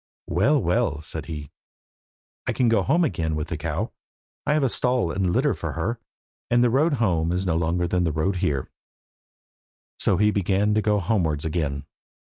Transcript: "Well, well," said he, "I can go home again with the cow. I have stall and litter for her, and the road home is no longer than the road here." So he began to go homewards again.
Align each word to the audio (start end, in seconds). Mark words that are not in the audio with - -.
"Well, 0.25 0.59
well," 0.59 0.99
said 1.01 1.27
he, 1.27 1.51
"I 2.47 2.53
can 2.53 2.69
go 2.69 2.81
home 2.81 3.03
again 3.03 3.35
with 3.35 3.49
the 3.49 3.55
cow. 3.59 3.91
I 4.47 4.53
have 4.53 4.71
stall 4.71 5.11
and 5.11 5.31
litter 5.31 5.53
for 5.53 5.73
her, 5.73 5.99
and 6.49 6.63
the 6.63 6.71
road 6.71 6.93
home 6.93 7.31
is 7.31 7.45
no 7.45 7.55
longer 7.55 7.87
than 7.87 8.03
the 8.03 8.11
road 8.11 8.37
here." 8.37 8.67
So 9.99 10.17
he 10.17 10.31
began 10.31 10.73
to 10.73 10.81
go 10.81 10.99
homewards 10.99 11.45
again. 11.45 11.85